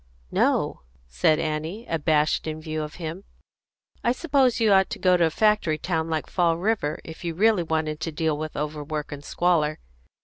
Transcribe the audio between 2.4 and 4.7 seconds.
in view of him. "I suppose